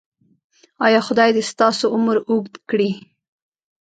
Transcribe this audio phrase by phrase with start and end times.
[0.85, 2.91] ایا خدای دې ستاسو عمر اوږد کړي؟